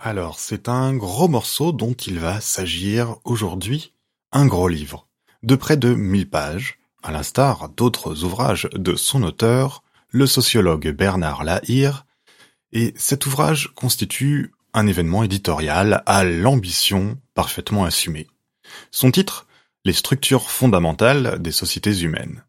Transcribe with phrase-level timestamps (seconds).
[0.00, 3.92] Alors, c'est un gros morceau dont il va s'agir aujourd'hui,
[4.30, 5.08] un gros livre,
[5.42, 11.42] de près de 1000 pages, à l'instar d'autres ouvrages de son auteur, le sociologue Bernard
[11.42, 12.06] Lahire,
[12.72, 18.28] et cet ouvrage constitue un événement éditorial à l'ambition parfaitement assumée.
[18.92, 19.48] Son titre
[19.84, 22.44] Les structures fondamentales des sociétés humaines.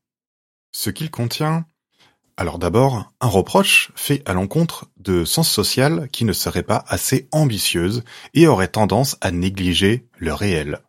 [0.71, 1.65] Ce qu'il contient
[2.39, 7.27] alors d'abord, un reproche fait à l'encontre de sens social qui ne serait pas assez
[7.33, 10.79] ambitieuse et aurait tendance à négliger le réel.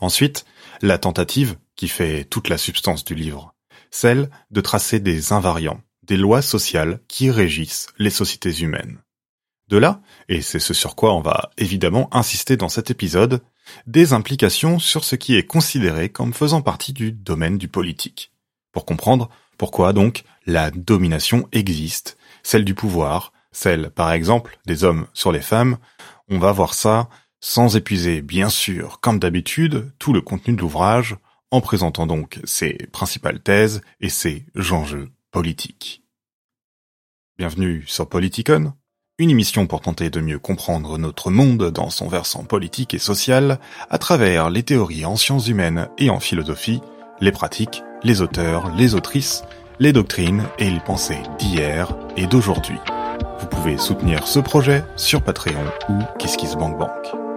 [0.00, 0.44] Ensuite,
[0.82, 3.54] la tentative qui fait toute la substance du livre,
[3.92, 8.98] celle de tracer des invariants, des lois sociales qui régissent les sociétés humaines.
[9.68, 13.40] De là, et c'est ce sur quoi on va évidemment insister dans cet épisode,
[13.86, 18.32] des implications sur ce qui est considéré comme faisant partie du domaine du politique.
[18.72, 25.06] Pour comprendre pourquoi donc la domination existe, celle du pouvoir, celle par exemple des hommes
[25.12, 25.76] sur les femmes,
[26.30, 27.08] on va voir ça
[27.40, 31.16] sans épuiser bien sûr, comme d'habitude, tout le contenu de l'ouvrage,
[31.50, 36.02] en présentant donc ses principales thèses et ses enjeux politiques.
[37.36, 38.72] Bienvenue sur Politicon,
[39.18, 43.58] une émission pour tenter de mieux comprendre notre monde dans son versant politique et social
[43.90, 46.80] à travers les théories en sciences humaines et en philosophie,
[47.20, 49.42] les pratiques les auteurs, les autrices,
[49.78, 52.78] les doctrines et les pensées d'hier et d'aujourd'hui.
[53.40, 57.27] Vous pouvez soutenir ce projet sur Patreon ou KissKissBankBank.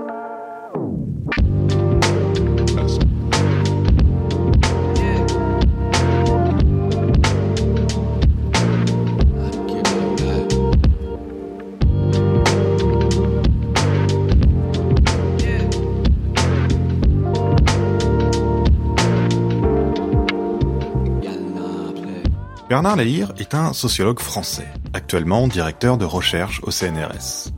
[22.72, 27.52] Bernard Lalire est un sociologue français, actuellement directeur de recherche au CNRS.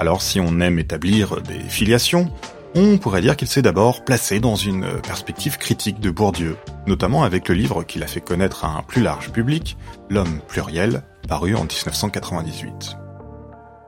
[0.00, 2.28] Alors si on aime établir des filiations,
[2.74, 6.56] on pourrait dire qu'il s'est d'abord placé dans une perspective critique de Bourdieu,
[6.88, 9.76] notamment avec le livre qu'il a fait connaître à un plus large public,
[10.10, 12.96] L'homme pluriel, paru en 1998.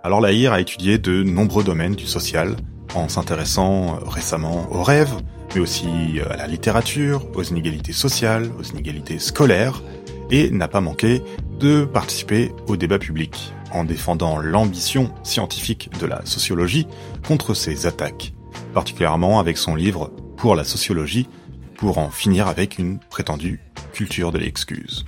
[0.04, 2.54] Alors Lahire a étudié de nombreux domaines du social,
[2.94, 5.16] en s'intéressant récemment aux rêves,
[5.52, 5.88] mais aussi
[6.30, 9.82] à la littérature, aux inégalités sociales, aux inégalités scolaires,
[10.30, 11.22] et n'a pas manqué
[11.58, 16.86] de participer au débat public en défendant l'ambition scientifique de la sociologie
[17.26, 18.32] contre ces attaques,
[18.72, 21.28] particulièrement avec son livre Pour la sociologie,
[21.76, 23.60] pour en finir avec une prétendue
[23.92, 25.04] culture de l'excuse.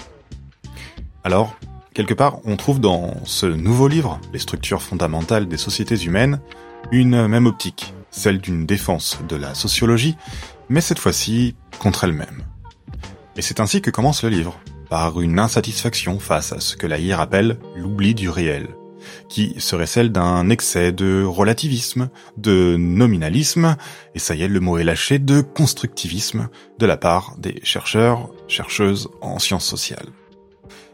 [1.25, 1.57] Alors,
[1.95, 6.41] quelque part, on trouve dans ce nouveau livre, Les structures fondamentales des sociétés humaines,
[6.91, 10.17] une même optique, celle d'une défense de la sociologie,
[10.69, 12.43] mais cette fois-ci contre elle-même.
[13.37, 14.59] Et c'est ainsi que commence le livre,
[14.89, 18.69] par une insatisfaction face à ce que Lahire appelle l'oubli du réel,
[19.29, 23.77] qui serait celle d'un excès de relativisme, de nominalisme,
[24.15, 26.49] et ça y est, le mot est lâché, de constructivisme
[26.79, 30.09] de la part des chercheurs, chercheuses en sciences sociales.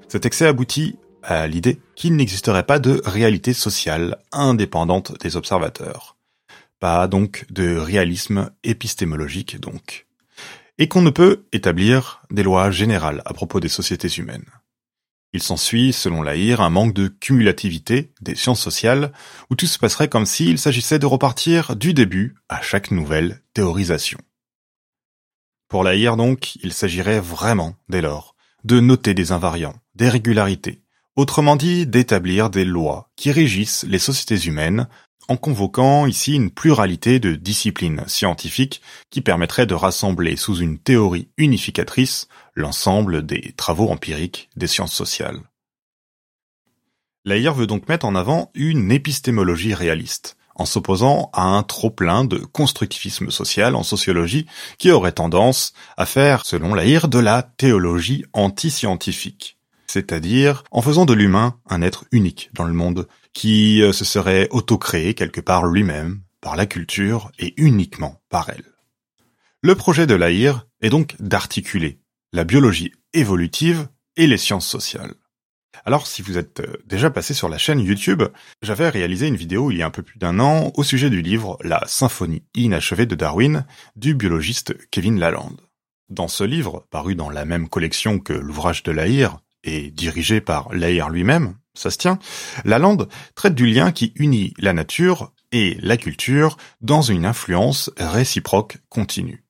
[0.09, 6.17] Cet excès aboutit à l'idée qu'il n'existerait pas de réalité sociale indépendante des observateurs.
[6.81, 10.07] Pas donc de réalisme épistémologique donc
[10.79, 14.51] et qu'on ne peut établir des lois générales à propos des sociétés humaines.
[15.35, 19.13] Il s'ensuit, selon Lahire, un manque de cumulativité des sciences sociales,
[19.49, 24.19] où tout se passerait comme s'il s'agissait de repartir du début à chaque nouvelle théorisation.
[25.69, 30.83] Pour Lahire donc, il s'agirait vraiment, dès lors, de noter des invariants, des régularités,
[31.17, 34.87] autrement dit d'établir des lois qui régissent les sociétés humaines
[35.29, 41.29] en convoquant ici une pluralité de disciplines scientifiques qui permettraient de rassembler sous une théorie
[41.37, 45.41] unificatrice l'ensemble des travaux empiriques des sciences sociales.
[47.25, 52.39] Laïr veut donc mettre en avant une épistémologie réaliste, en s'opposant à un trop-plein de
[52.39, 54.47] constructivisme social en sociologie
[54.79, 59.57] qui aurait tendance à faire, selon Laïr, de la théologie anti-scientifique,
[59.87, 64.49] c'est-à-dire en faisant de l'humain un être unique dans le monde, qui euh, se serait
[64.51, 68.65] auto-créé quelque part lui-même, par la culture et uniquement par elle.
[69.63, 72.01] Le projet de Lahire est donc d'articuler
[72.33, 75.15] la biologie évolutive et les sciences sociales.
[75.85, 78.23] Alors si vous êtes euh, déjà passé sur la chaîne YouTube,
[78.61, 81.23] j'avais réalisé une vidéo il y a un peu plus d'un an au sujet du
[81.23, 83.65] livre La symphonie inachevée de Darwin
[83.97, 85.61] du biologiste Kevin Lalande.
[86.09, 90.73] Dans ce livre, paru dans la même collection que l'ouvrage de Lahire et dirigé par
[90.75, 92.19] Lahire lui-même, ça se tient,
[92.65, 97.91] la lande traite du lien qui unit la nature et la culture dans une influence
[97.99, 99.45] réciproque continue.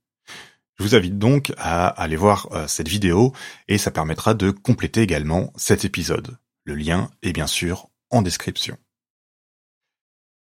[0.78, 3.32] Je vous invite donc à aller voir euh, cette vidéo
[3.68, 6.38] et ça permettra de compléter également cet épisode.
[6.64, 8.76] Le lien est bien sûr en description.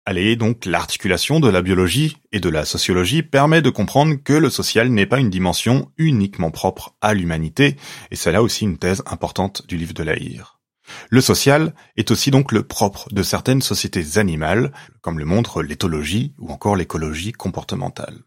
[0.06, 4.48] Allez, donc l'articulation de la biologie et de la sociologie permet de comprendre que le
[4.48, 7.76] social n'est pas une dimension uniquement propre à l'humanité,
[8.10, 10.57] et c'est là aussi une thèse importante du livre de Lahire.
[11.10, 16.34] Le social est aussi donc le propre de certaines sociétés animales, comme le montre l'éthologie
[16.38, 18.18] ou encore l'écologie comportementale.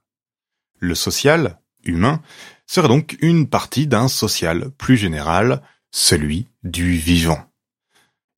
[0.79, 2.21] Le social, humain,
[2.67, 5.61] serait donc une partie d'un social plus général,
[5.91, 7.43] celui du vivant.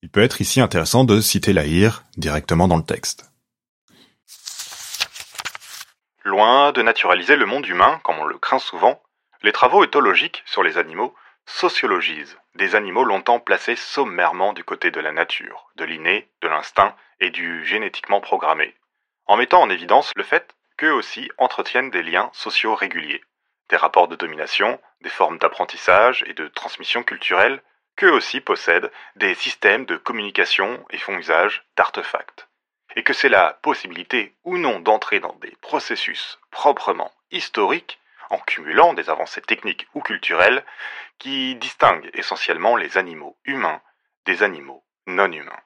[0.02, 3.32] Il peut être ici intéressant de citer Lahire directement dans le texte.
[6.26, 9.02] Loin de naturaliser le monde humain, comme on le craint souvent,
[9.44, 11.14] les travaux éthologiques sur les animaux
[11.46, 16.96] sociologisent des animaux longtemps placés sommairement du côté de la nature, de l'inné, de l'instinct
[17.20, 18.76] et du génétiquement programmé,
[19.26, 23.24] en mettant en évidence le fait qu'eux aussi entretiennent des liens sociaux réguliers,
[23.70, 27.62] des rapports de domination, des formes d'apprentissage et de transmission culturelle,
[27.96, 32.48] qu'eux aussi possèdent des systèmes de communication et font usage d'artefacts.
[32.96, 38.00] Et que c'est la possibilité ou non d'entrer dans des processus proprement historiques,
[38.34, 40.66] en cumulant des avancées techniques ou culturelles,
[41.20, 43.82] qui distinguent essentiellement les animaux humains
[44.26, 45.60] des animaux non humains.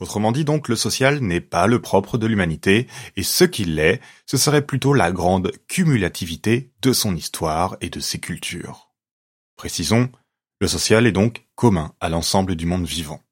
[0.00, 2.86] Autrement dit donc, le social n'est pas le propre de l'humanité,
[3.16, 8.00] et ce qu'il l'est, ce serait plutôt la grande cumulativité de son histoire et de
[8.00, 8.90] ses cultures.
[9.56, 10.10] Précisons,
[10.60, 13.22] le social est donc commun à l'ensemble du monde vivant.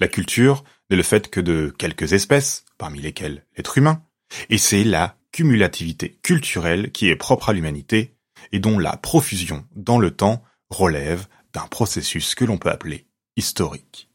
[0.00, 4.04] La culture n'est le fait que de quelques espèces, parmi lesquelles l'être humain,
[4.50, 8.14] et c'est la cumulativité culturelle qui est propre à l'humanité
[8.52, 13.06] et dont la profusion dans le temps relève d'un processus que l'on peut appeler
[13.36, 14.08] historique.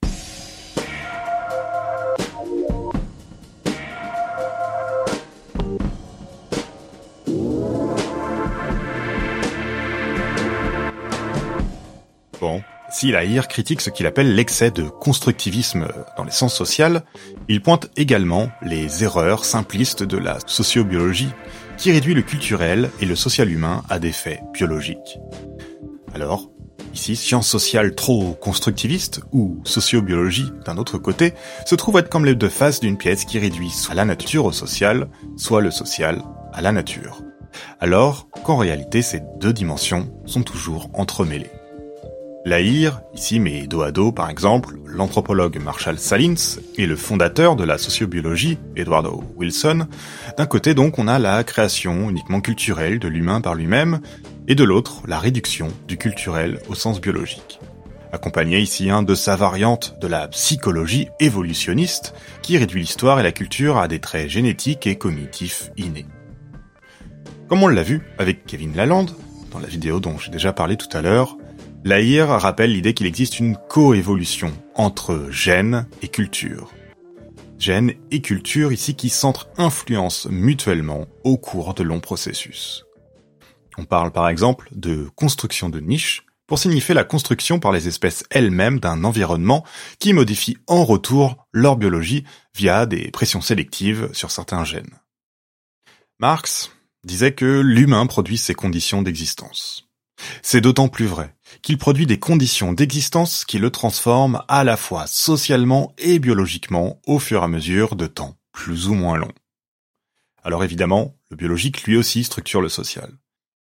[12.98, 17.04] Si Lahire critique ce qu'il appelle l'excès de constructivisme dans les sciences sociales,
[17.48, 21.30] il pointe également les erreurs simplistes de la sociobiologie
[21.78, 25.20] qui réduit le culturel et le social humain à des faits biologiques.
[26.16, 26.50] Alors,
[26.96, 31.36] ici, sciences sociales trop constructivistes ou sociobiologie d'un autre côté
[31.68, 34.52] se trouvent être comme les deux faces d'une pièce qui réduit soit la nature au
[34.52, 37.22] social, soit le social à la nature.
[37.80, 41.52] Alors qu'en réalité ces deux dimensions sont toujours entremêlées.
[42.48, 47.66] Lahire, ici mais dos à dos par exemple, l'anthropologue Marshall Salins et le fondateur de
[47.66, 49.86] la sociobiologie, Eduardo Wilson.
[50.38, 54.00] D'un côté donc on a la création uniquement culturelle de l'humain par lui-même,
[54.48, 57.60] et de l'autre la réduction du culturel au sens biologique.
[58.14, 63.34] Accompagné ici un de sa variante de la psychologie évolutionniste, qui réduit l'histoire et la
[63.34, 66.06] culture à des traits génétiques et cognitifs innés.
[67.50, 69.12] Comme on l'a vu avec Kevin Lalande,
[69.52, 71.36] dans la vidéo dont j'ai déjà parlé tout à l'heure,
[71.84, 76.74] Lahire rappelle l'idée qu'il existe une coévolution entre gènes et culture.
[77.60, 82.84] Gènes et culture ici qui s'entre-influencent mutuellement au cours de longs processus.
[83.78, 88.24] On parle par exemple de construction de niche pour signifier la construction par les espèces
[88.32, 89.66] elles-mêmes d'un environnement
[90.00, 92.24] qui modifie en retour leur biologie
[92.56, 95.00] via des pressions sélectives sur certains gènes.
[96.20, 96.72] Marx
[97.04, 99.88] disait que l'humain produit ses conditions d'existence.
[100.42, 105.08] C'est d'autant plus vrai qu'il produit des conditions d'existence qui le transforment à la fois
[105.08, 109.32] socialement et biologiquement au fur et à mesure de temps plus ou moins long.
[110.44, 113.12] Alors évidemment, le biologique lui aussi structure le social.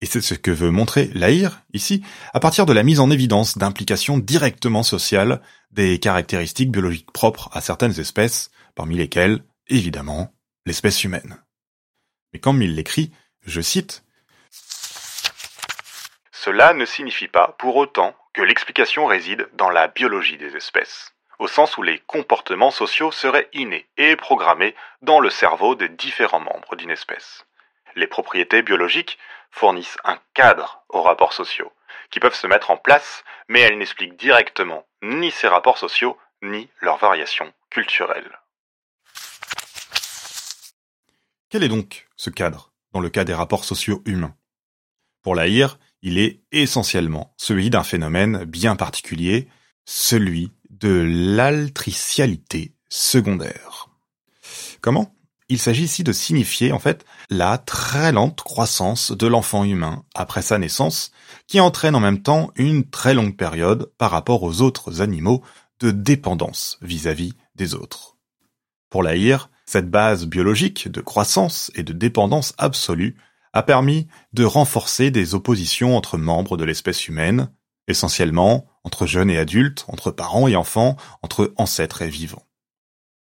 [0.01, 2.03] Et c'est ce que veut montrer Lahire, ici,
[2.34, 5.41] à partir de la mise en évidence d'implications directement sociales
[5.72, 10.34] des caractéristiques biologiques propres à certaines espèces, parmi lesquelles, évidemment,
[10.65, 11.38] l'espèce humaine.
[12.32, 13.12] Mais comme il l'écrit,
[13.46, 14.03] je cite,
[16.48, 21.48] cela ne signifie pas pour autant que l'explication réside dans la biologie des espèces, au
[21.50, 26.77] sens où les comportements sociaux seraient innés et programmés dans le cerveau des différents membres
[26.77, 27.46] d'une espèce.
[27.96, 29.18] Les propriétés biologiques
[29.51, 31.74] fournissent un cadre aux rapports sociaux,
[32.12, 36.70] qui peuvent se mettre en place, mais elles n'expliquent directement ni ces rapports sociaux, ni
[36.80, 38.39] leurs variations culturelles.
[41.50, 44.38] Quel est donc ce cadre dans le cas des rapports sociaux humains?
[45.24, 45.36] Pour
[46.07, 49.49] il est essentiellement celui d'un phénomène bien particulier,
[49.83, 53.89] celui de l'altricialité secondaire.
[54.79, 55.13] Comment?
[55.49, 60.41] Il s'agit ici de signifier en fait la très lente croissance de l'enfant humain après
[60.41, 61.11] sa naissance,
[61.45, 65.43] qui entraîne en même temps une très longue période par rapport aux autres animaux
[65.81, 68.15] de dépendance vis-à-vis des autres.
[68.89, 73.17] Pour l'Aïr, cette base biologique de croissance et de dépendance absolue
[73.54, 77.50] a permis de renforcer des oppositions entre membres de l'espèce humaine,
[77.88, 82.46] essentiellement entre jeunes et adultes, entre parents et enfants, entre ancêtres et vivants.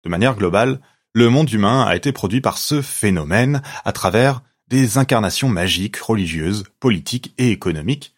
[0.03, 0.79] De manière globale,
[1.13, 6.65] le monde humain a été produit par ce phénomène à travers des incarnations magiques, religieuses,
[6.79, 8.13] politiques et économiques,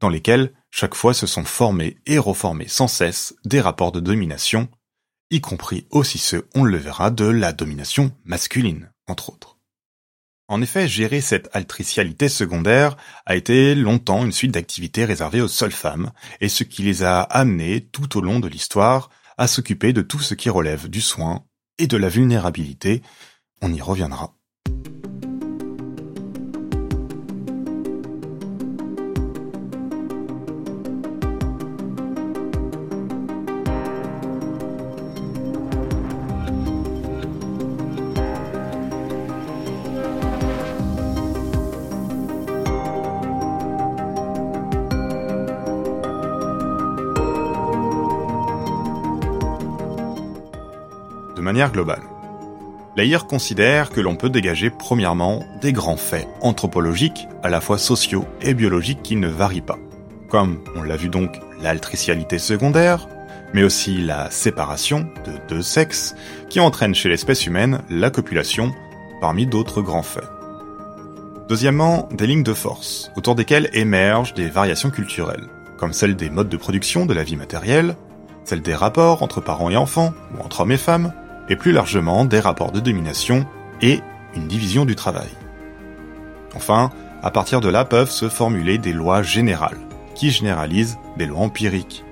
[0.00, 4.68] dans lesquelles chaque fois se sont formés et reformés sans cesse des rapports de domination,
[5.30, 9.51] y compris aussi ceux, on le verra, de la domination masculine, entre autres.
[10.52, 15.72] En effet, gérer cette altricialité secondaire a été longtemps une suite d'activités réservées aux seules
[15.72, 20.02] femmes, et ce qui les a amenées tout au long de l'histoire à s'occuper de
[20.02, 21.46] tout ce qui relève du soin
[21.78, 23.00] et de la vulnérabilité.
[23.62, 24.34] On y reviendra.
[51.62, 52.02] Manière globale.
[53.28, 58.54] Considère que l'on peut dégager premièrement des grands faits anthropologiques, à la fois sociaux et
[58.54, 59.78] biologiques qui ne varient pas,
[60.28, 63.08] comme on l'a vu donc l'altricialité secondaire,
[63.54, 66.14] mais aussi la séparation de deux sexes
[66.50, 68.72] qui entraîne chez l'espèce humaine la copulation,
[69.20, 70.28] parmi d'autres grands faits.
[71.48, 75.46] Deuxièmement, des lignes de force, autour desquelles émergent des variations culturelles,
[75.78, 77.94] comme celles des modes de production de la vie matérielle,
[78.44, 81.12] celles des rapports entre parents et enfants, ou entre hommes et femmes,
[81.48, 83.46] et plus largement des rapports de domination
[83.80, 84.00] et
[84.34, 85.28] une division du travail.
[86.54, 86.90] Enfin,
[87.22, 89.78] à partir de là peuvent se formuler des lois générales,
[90.14, 92.04] qui généralisent des lois empiriques.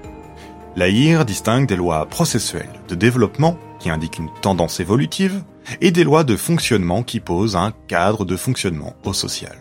[0.77, 5.43] L'AIR distingue des lois processuelles de développement, qui indiquent une tendance évolutive,
[5.81, 9.57] et des lois de fonctionnement qui posent un cadre de fonctionnement au social.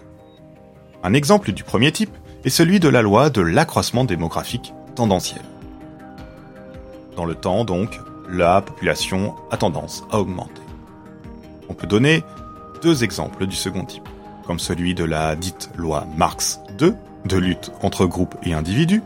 [1.04, 5.42] Un exemple du premier type est celui de la loi de l'accroissement démographique tendanciel.
[7.16, 8.00] Dans le temps, donc,
[8.32, 10.62] la population a tendance à augmenter.
[11.70, 12.24] On peut donner
[12.82, 14.08] deux exemples du second type,
[14.46, 16.94] comme celui de la dite loi Marx II,
[17.26, 19.02] de lutte entre groupes et individus.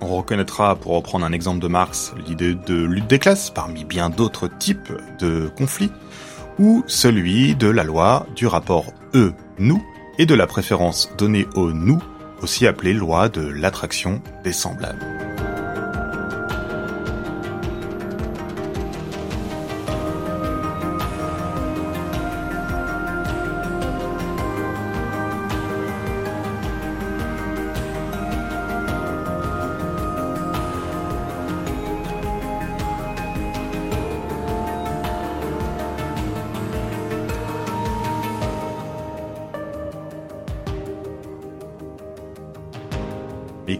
[0.00, 4.10] On reconnaîtra, pour reprendre un exemple de Marx, l'idée de lutte des classes parmi bien
[4.10, 5.92] d'autres types de conflits,
[6.58, 9.82] ou celui de la loi du rapport eux-nous
[10.18, 12.02] et de la préférence donnée au nous,
[12.42, 15.33] aussi appelée loi de l'attraction des semblables.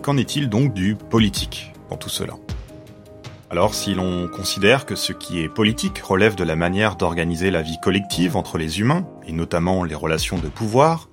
[0.04, 2.34] Qu'en est-il donc du politique dans tout cela?
[3.48, 7.62] Alors si l'on considère que ce qui est politique relève de la manière d'organiser la
[7.62, 11.08] vie collective entre les humains, et notamment les relations de pouvoir,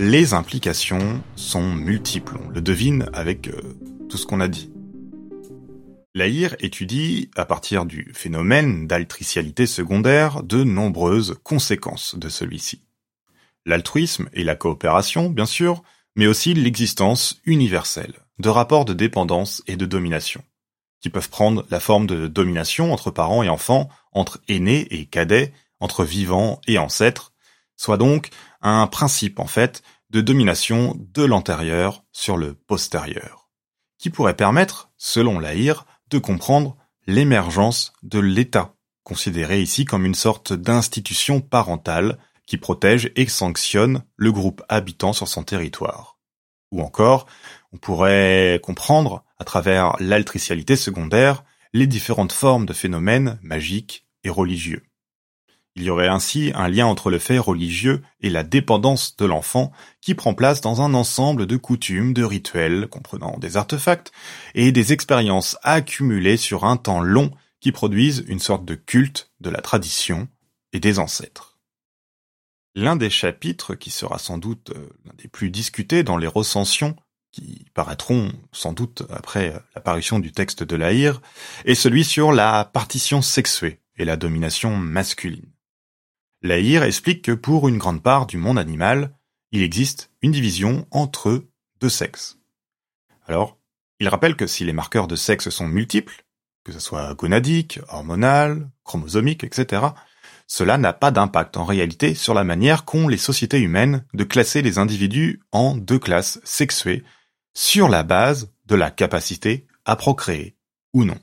[0.00, 4.72] les implications sont multiples, on le devine avec euh, tout ce qu'on a dit.
[6.12, 12.82] Laïr étudie, à partir du phénomène d'altricialité secondaire, de nombreuses conséquences de celui-ci.
[13.66, 15.84] L'altruisme et la coopération, bien sûr,
[16.16, 20.42] mais aussi l'existence universelle de rapports de dépendance et de domination,
[21.00, 25.54] qui peuvent prendre la forme de domination entre parents et enfants, entre aînés et cadets,
[25.78, 27.32] entre vivants et ancêtres,
[27.76, 28.30] soit donc
[28.60, 33.48] un principe en fait de domination de l'antérieur sur le postérieur,
[33.96, 40.52] qui pourrait permettre, selon l'AIR, de comprendre l'émergence de l'État, considéré ici comme une sorte
[40.52, 46.18] d'institution parentale qui protège et sanctionne le groupe habitant sur son territoire.
[46.72, 47.26] Ou encore,
[47.72, 54.82] on pourrait comprendre, à travers l'altricialité secondaire, les différentes formes de phénomènes magiques et religieux.
[55.74, 59.72] Il y aurait ainsi un lien entre le fait religieux et la dépendance de l'enfant
[60.02, 64.12] qui prend place dans un ensemble de coutumes, de rituels, comprenant des artefacts,
[64.54, 69.48] et des expériences accumulées sur un temps long qui produisent une sorte de culte de
[69.48, 70.28] la tradition
[70.74, 71.58] et des ancêtres.
[72.74, 76.96] L'un des chapitres qui sera sans doute euh, l'un des plus discutés dans les recensions
[77.32, 81.20] qui paraîtront sans doute après l'apparition du texte de l'Aïr,
[81.64, 85.50] est celui sur la partition sexuée et la domination masculine.
[86.42, 89.14] L'Aïr explique que pour une grande part du monde animal,
[89.50, 91.44] il existe une division entre
[91.80, 92.38] deux sexes.
[93.26, 93.58] Alors,
[94.00, 96.24] il rappelle que si les marqueurs de sexe sont multiples,
[96.64, 99.82] que ce soit gonadique, hormonal, chromosomique, etc.,
[100.46, 104.60] cela n'a pas d'impact en réalité sur la manière qu'ont les sociétés humaines de classer
[104.60, 107.04] les individus en deux classes sexuées
[107.54, 110.56] sur la base de la capacité à procréer
[110.92, 111.18] ou non.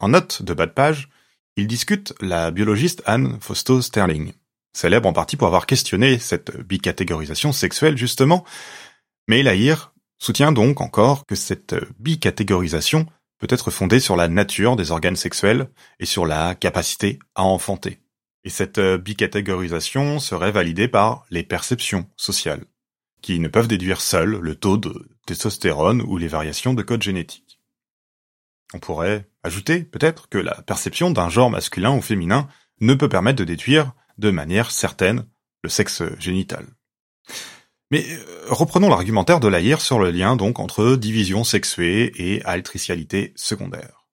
[0.00, 1.08] En note de bas de page,
[1.56, 4.32] il discute la biologiste Anne Fausto Sterling,
[4.72, 8.44] célèbre en partie pour avoir questionné cette bicatégorisation sexuelle justement,
[9.26, 13.06] mais Lahire soutient donc encore que cette bicatégorisation
[13.38, 15.68] peut être fondée sur la nature des organes sexuels
[16.00, 18.00] et sur la capacité à enfanter.
[18.44, 22.64] Et cette bicatégorisation serait validée par les perceptions sociales,
[23.20, 27.60] qui ne peuvent déduire seules le taux de testostérone ou les variations de code génétique.
[28.74, 32.48] On pourrait ajouter peut-être que la perception d'un genre masculin ou féminin
[32.80, 35.26] ne peut permettre de déduire de manière certaine
[35.62, 36.66] le sexe génital.
[37.90, 43.32] Mais euh, reprenons l'argumentaire de Lahire sur le lien donc entre division sexuée et altricialité
[43.34, 44.06] secondaire.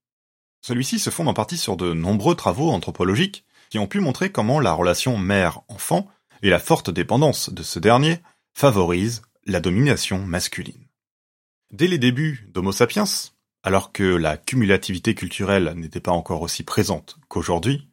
[0.61, 4.59] Celui-ci se fonde en partie sur de nombreux travaux anthropologiques qui ont pu montrer comment
[4.59, 6.07] la relation mère-enfant
[6.41, 8.19] et la forte dépendance de ce dernier
[8.55, 10.87] favorisent la domination masculine.
[11.71, 13.03] Dès les débuts d'Homo sapiens,
[13.63, 17.89] alors que la cumulativité culturelle n'était pas encore aussi présente qu'aujourd'hui,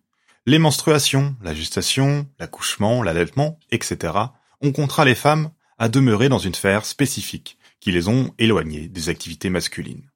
[0.46, 4.14] les menstruations, la gestation, l'accouchement, l'allaitement, etc.
[4.60, 9.08] ont contraint les femmes à demeurer dans une sphère spécifique qui les ont éloignées des
[9.08, 10.10] activités masculines.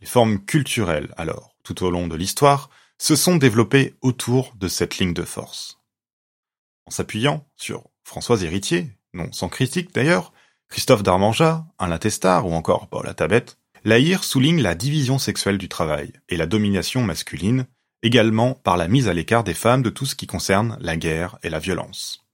[0.00, 4.96] Les formes culturelles, alors, tout au long de l'histoire, se sont développées autour de cette
[4.96, 5.78] ligne de force.
[6.86, 10.32] En s'appuyant sur Françoise Héritier, non sans critique d'ailleurs,
[10.68, 16.12] Christophe Darmanjat, Alain Testard ou encore Paul Tabette, Lahire souligne la division sexuelle du travail
[16.28, 17.66] et la domination masculine,
[18.02, 21.38] également par la mise à l'écart des femmes de tout ce qui concerne la guerre
[21.42, 22.24] et la violence.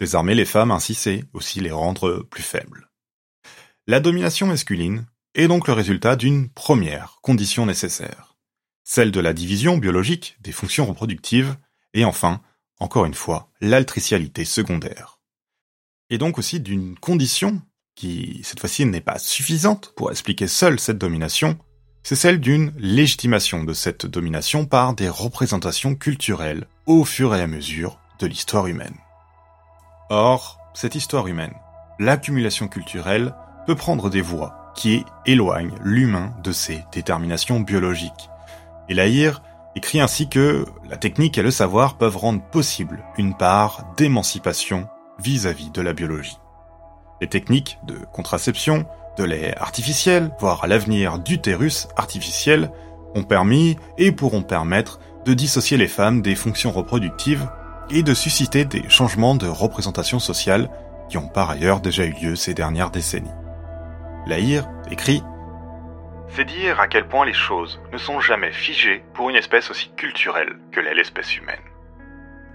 [0.00, 2.90] Désarmer les femmes ainsi c'est aussi les rendre plus faibles.
[3.86, 8.36] La domination masculine est donc le résultat d'une première condition nécessaire,
[8.84, 11.56] celle de la division biologique des fonctions reproductives,
[11.94, 12.40] et enfin,
[12.78, 15.15] encore une fois, l'altricialité secondaire.
[16.10, 17.60] Et donc aussi d'une condition
[17.96, 21.58] qui cette fois-ci n'est pas suffisante pour expliquer seule cette domination,
[22.04, 27.48] c'est celle d'une légitimation de cette domination par des représentations culturelles au fur et à
[27.48, 28.94] mesure de l'histoire humaine.
[30.08, 31.54] Or, cette histoire humaine,
[31.98, 33.34] l'accumulation culturelle,
[33.66, 38.30] peut prendre des voies qui éloignent l'humain de ses déterminations biologiques.
[38.88, 39.42] Et Lahire
[39.74, 45.70] écrit ainsi que la technique et le savoir peuvent rendre possible une part d'émancipation vis-à-vis
[45.70, 46.38] de la biologie.
[47.20, 52.70] Les techniques de contraception, de lait artificiel, voire à l'avenir d'utérus artificiel,
[53.14, 57.48] ont permis et pourront permettre de dissocier les femmes des fonctions reproductives
[57.90, 60.68] et de susciter des changements de représentation sociale
[61.08, 63.30] qui ont par ailleurs déjà eu lieu ces dernières décennies.
[64.26, 65.22] Lahire écrit
[66.28, 69.90] C'est dire à quel point les choses ne sont jamais figées pour une espèce aussi
[69.96, 71.60] culturelle que l'est l'espèce humaine.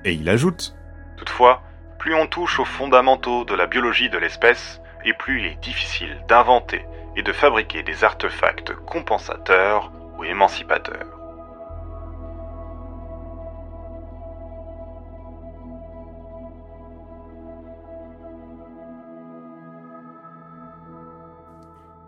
[0.04, 0.76] Et il ajoute
[1.18, 1.62] Toutefois,
[2.02, 6.18] plus on touche aux fondamentaux de la biologie de l'espèce, et plus il est difficile
[6.28, 6.84] d'inventer
[7.16, 11.06] et de fabriquer des artefacts compensateurs ou émancipateurs.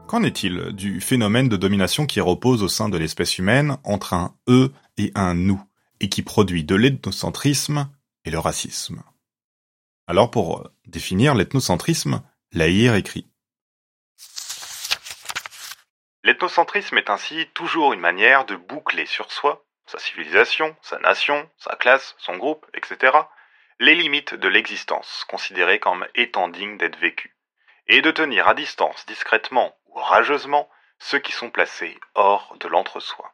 [0.07, 4.33] Qu'en est-il du phénomène de domination qui repose au sein de l'espèce humaine entre un
[4.47, 5.61] eux et un nous,
[5.99, 7.89] et qui produit de l'ethnocentrisme
[8.25, 9.03] et le racisme?
[10.07, 13.27] Alors pour définir l'ethnocentrisme, Lahire écrit
[16.23, 21.75] L'ethnocentrisme est ainsi toujours une manière de boucler sur soi, sa civilisation, sa nation, sa
[21.75, 23.17] classe, son groupe, etc.,
[23.79, 27.35] les limites de l'existence considérées comme étant dignes d'être vécues,
[27.87, 33.32] et de tenir à distance discrètement ou rageusement ceux qui sont placés hors de l'entre-soi.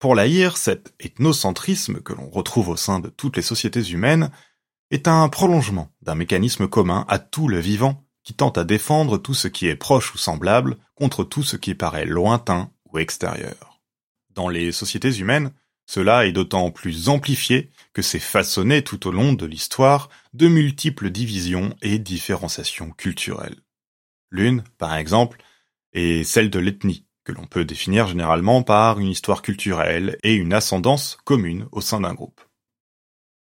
[0.00, 4.30] Pour Lahire, cet ethnocentrisme que l'on retrouve au sein de toutes les sociétés humaines
[4.90, 9.34] est un prolongement d'un mécanisme commun à tout le vivant qui tente à défendre tout
[9.34, 13.82] ce qui est proche ou semblable contre tout ce qui paraît lointain ou extérieur.
[14.30, 15.52] Dans les sociétés humaines,
[15.84, 21.10] cela est d'autant plus amplifié que c'est façonné tout au long de l'histoire de multiples
[21.10, 23.60] divisions et différenciations culturelles.
[24.30, 25.42] L'une, par exemple,
[25.92, 30.52] est celle de l'ethnie, que l'on peut définir généralement par une histoire culturelle et une
[30.52, 32.40] ascendance commune au sein d'un groupe.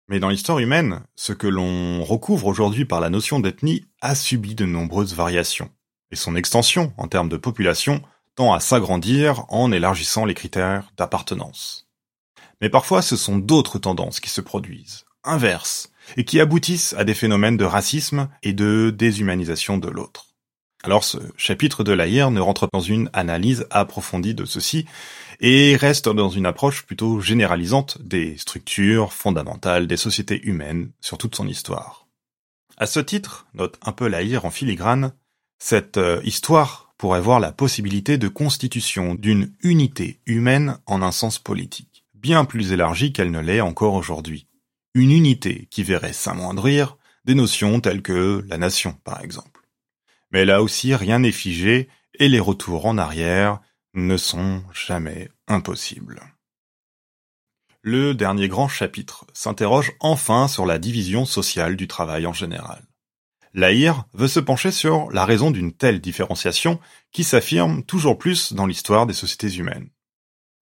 [0.08, 4.56] Mais dans l'histoire humaine, ce que l'on recouvre aujourd'hui par la notion d'ethnie a subi
[4.56, 5.70] de nombreuses variations,
[6.12, 8.02] et son extension en termes de population
[8.36, 11.90] tend à s'agrandir en élargissant les critères d'appartenance.
[12.62, 17.14] Mais parfois ce sont d'autres tendances qui se produisent, inverses, et qui aboutissent à des
[17.14, 20.27] phénomènes de racisme et de déshumanisation de l'autre.
[20.84, 24.86] Alors ce chapitre de l'AIR ne rentre pas dans une analyse approfondie de ceci
[25.40, 31.36] et reste dans une approche plutôt généralisante des structures fondamentales des sociétés humaines sur toute
[31.36, 32.08] son histoire.
[32.78, 35.14] À ce titre, note un peu l'AIR en filigrane,
[35.60, 41.40] cette euh, histoire pourrait voir la possibilité de constitution d'une unité humaine en un sens
[41.40, 44.48] politique, bien plus élargie qu'elle ne l'est encore aujourd'hui.
[44.94, 49.57] Une unité qui verrait s'amoindrir des notions telles que la nation, par exemple.
[50.38, 53.60] Mais là aussi, rien n'est figé et les retours en arrière
[53.96, 56.22] ne sont jamais impossibles.
[57.82, 62.86] Le dernier grand chapitre s'interroge enfin sur la division sociale du travail en général.
[63.56, 66.80] Lahir veut se pencher sur la raison d'une telle différenciation
[67.12, 69.90] qui s'affirme toujours plus dans l'histoire des sociétés humaines.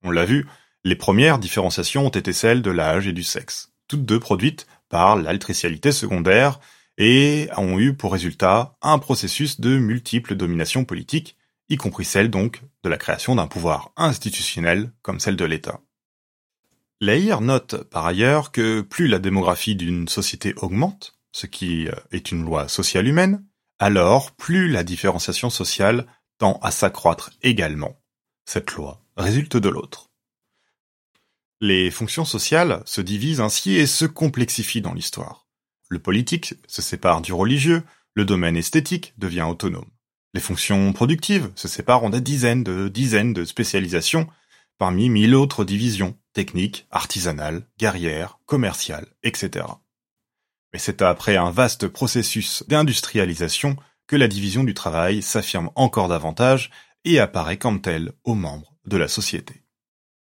[0.03, 0.47] On l'a vu,
[0.85, 5.17] les premières différenciations ont été celles de l'âge et du sexe, toutes deux produites par
[5.17, 6.61] l'altricialité secondaire
[6.97, 11.37] et ont eu pour résultat un processus de multiples dominations politiques,
[11.69, 15.81] y compris celle donc de la création d'un pouvoir institutionnel comme celle de l'État.
[17.01, 22.31] Lahir note par ailleurs que plus la démographie d'une société augmente, ce qui euh, est
[22.31, 23.45] une loi sociale humaine,
[23.79, 27.99] alors plus la différenciation sociale tend à s'accroître également.
[28.45, 30.09] Cette loi résulte de l'autre.
[31.59, 35.44] Les fonctions sociales se divisent ainsi et se complexifient dans l'histoire.
[35.89, 39.89] Le politique se sépare du religieux, le domaine esthétique devient autonome.
[40.33, 44.27] Les fonctions productives se séparent en des dizaines de dizaines de spécialisations
[44.77, 49.65] parmi mille autres divisions, techniques, artisanales, guerrières, commerciales, etc.
[50.73, 56.69] Mais c'est après un vaste processus d'industrialisation que la division du travail s'affirme encore davantage
[57.05, 59.63] et apparaît comme telle aux membres de la société.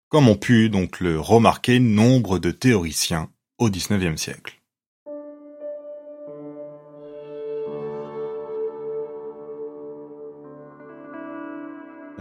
[0.09, 4.56] Comme ont pu donc le remarquer nombre de théoriciens au XIXe siècle.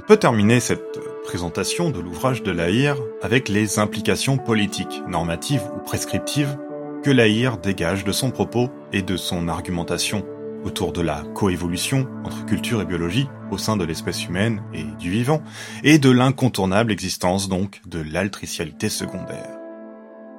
[0.07, 6.57] Peut terminer cette présentation de l'ouvrage de Lahir avec les implications politiques, normatives ou prescriptives
[7.03, 10.25] que Lahir dégage de son propos et de son argumentation
[10.65, 15.11] autour de la coévolution entre culture et biologie au sein de l'espèce humaine et du
[15.11, 15.43] vivant,
[15.83, 19.59] et de l'incontournable existence donc de l'altricialité secondaire.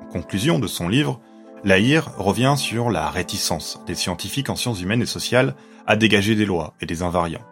[0.02, 1.20] En conclusion de son livre,
[1.66, 6.46] Lahir revient sur la réticence des scientifiques en sciences humaines et sociales à dégager des
[6.46, 7.46] lois et des invariants.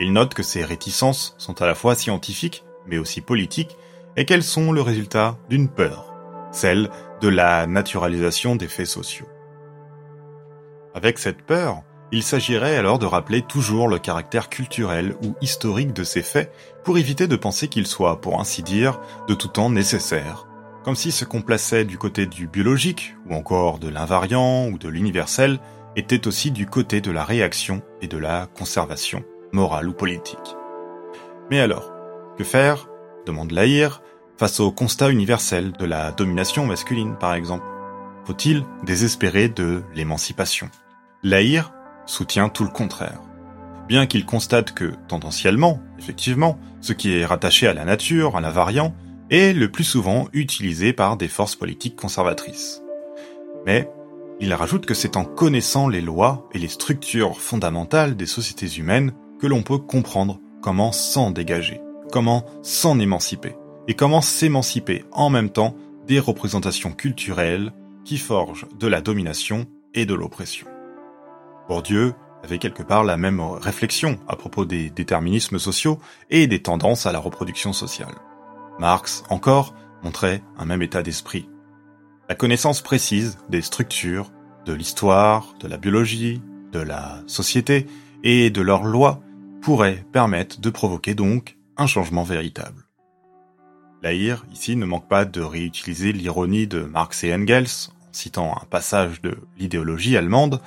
[0.00, 3.76] Il note que ces réticences sont à la fois scientifiques, mais aussi politiques,
[4.16, 6.12] et qu'elles sont le résultat d'une peur,
[6.50, 9.28] celle de la naturalisation des faits sociaux.
[10.94, 16.04] Avec cette peur, il s'agirait alors de rappeler toujours le caractère culturel ou historique de
[16.04, 16.52] ces faits
[16.84, 20.46] pour éviter de penser qu'ils soient, pour ainsi dire, de tout temps nécessaires,
[20.84, 24.88] comme si ce qu'on plaçait du côté du biologique, ou encore de l'invariant ou de
[24.88, 25.58] l'universel,
[25.96, 29.24] était aussi du côté de la réaction et de la conservation,
[29.54, 30.56] morale ou politique.
[31.50, 31.92] Mais alors,
[32.36, 32.88] que faire?
[33.24, 34.02] demande Lahir,
[34.36, 37.64] face au constat universel de la domination masculine, par exemple
[38.26, 40.68] Faut-il désespérer de l'émancipation?
[41.22, 41.72] Lahir
[42.04, 43.20] soutient tout le contraire.
[43.88, 48.50] Bien qu'il constate que, tendanciellement, effectivement, ce qui est rattaché à la nature, à la
[48.50, 48.94] variant,
[49.30, 52.82] est le plus souvent utilisé par des forces politiques conservatrices.
[53.64, 53.88] Mais
[54.40, 59.12] il rajoute que c'est en connaissant les lois et les structures fondamentales des sociétés humaines
[59.44, 61.78] que l'on peut comprendre comment s'en dégager,
[62.10, 63.54] comment s'en émanciper
[63.88, 65.76] et comment s'émanciper en même temps
[66.06, 67.74] des représentations culturelles
[68.06, 70.66] qui forgent de la domination et de l'oppression.
[71.68, 75.98] Bourdieu avait quelque part la même réflexion à propos des déterminismes sociaux
[76.30, 78.14] et des tendances à la reproduction sociale.
[78.78, 81.50] Marx, encore, montrait un même état d'esprit.
[82.30, 84.32] La connaissance précise des structures,
[84.64, 86.40] de l'histoire, de la biologie,
[86.72, 87.86] de la société
[88.22, 89.20] et de leurs lois
[89.64, 92.84] pourrait permettre de provoquer donc un changement véritable.
[94.02, 98.66] Lahir, ici, ne manque pas de réutiliser l'ironie de Marx et Engels, en citant un
[98.66, 100.60] passage de l'idéologie allemande,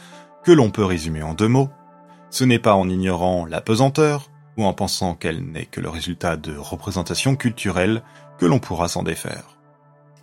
[0.44, 1.70] que l'on peut résumer en deux mots.
[2.32, 6.36] Ce n'est pas en ignorant la pesanteur, ou en pensant qu'elle n'est que le résultat
[6.36, 8.02] de représentations culturelles,
[8.40, 9.60] que l'on pourra s'en défaire.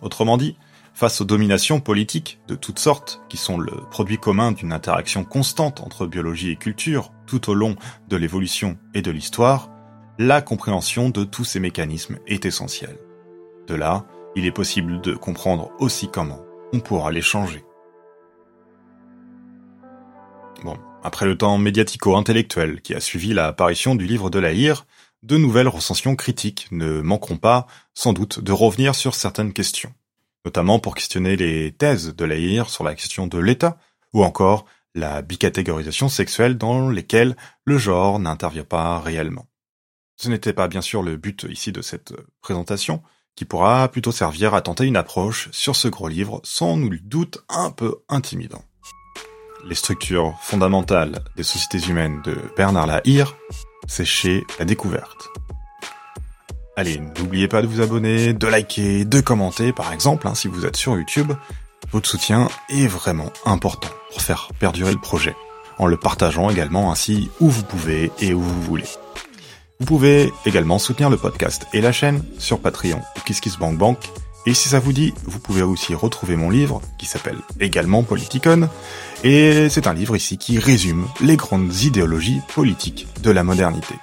[0.01, 0.57] Autrement dit,
[0.95, 5.81] face aux dominations politiques de toutes sortes, qui sont le produit commun d'une interaction constante
[5.81, 7.75] entre biologie et culture tout au long
[8.07, 9.69] de l'évolution et de l'histoire,
[10.17, 12.97] la compréhension de tous ces mécanismes est essentielle.
[13.67, 14.05] De là,
[14.37, 16.39] il est possible de comprendre aussi comment
[16.71, 17.65] on pourra les changer.
[20.63, 24.85] Bon, après le temps médiatico-intellectuel qui a suivi l'apparition du livre de Lahir,
[25.23, 29.93] de nouvelles recensions critiques ne manqueront pas, sans doute, de revenir sur certaines questions,
[30.45, 33.77] notamment pour questionner les thèses de Lahir sur la question de l'État,
[34.13, 39.47] ou encore la bicatégorisation sexuelle dans lesquelles le genre n'intervient pas réellement.
[40.15, 43.03] Ce n'était pas bien sûr le but ici de cette présentation,
[43.35, 47.43] qui pourra plutôt servir à tenter une approche sur ce gros livre sans nul doute
[47.49, 48.63] un peu intimidant.
[49.67, 53.35] Les structures fondamentales des sociétés humaines de Bernard Lahire,
[53.87, 55.29] c'est chez La Découverte.
[56.77, 60.65] Allez, n'oubliez pas de vous abonner, de liker, de commenter par exemple, hein, si vous
[60.65, 61.31] êtes sur YouTube.
[61.93, 65.37] Votre soutien est vraiment important pour faire perdurer le projet,
[65.77, 68.83] en le partageant également ainsi où vous pouvez et où vous voulez.
[69.79, 73.97] Vous pouvez également soutenir le podcast et la chaîne sur Patreon ou KissKissBankBank.
[74.45, 78.69] Et si ça vous dit, vous pouvez aussi retrouver mon livre qui s'appelle également Politicon.
[79.23, 83.95] Et c'est un livre ici qui résume les grandes idéologies politiques de la modernité.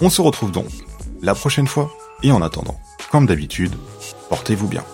[0.00, 0.66] On se retrouve donc
[1.22, 1.90] la prochaine fois
[2.22, 2.78] et en attendant,
[3.10, 3.74] comme d'habitude,
[4.28, 4.84] portez-vous bien.